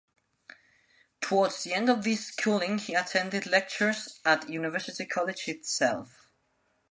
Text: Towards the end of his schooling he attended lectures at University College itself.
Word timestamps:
Towards 1.21 1.63
the 1.63 1.73
end 1.75 1.87
of 1.87 2.05
his 2.05 2.25
schooling 2.25 2.79
he 2.79 2.95
attended 2.95 3.45
lectures 3.45 4.19
at 4.25 4.49
University 4.49 5.05
College 5.05 5.47
itself. 5.47 6.25